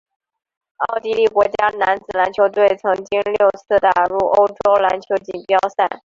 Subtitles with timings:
[0.77, 5.87] 奥地利国家男子篮球队曾经六次打入欧洲篮球锦标赛。